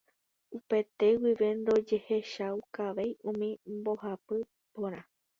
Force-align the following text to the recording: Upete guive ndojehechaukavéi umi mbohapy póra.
Upete 0.57 1.07
guive 1.19 1.47
ndojehechaukavéi 1.59 3.11
umi 3.29 3.49
mbohapy 3.77 4.37
póra. 4.73 5.01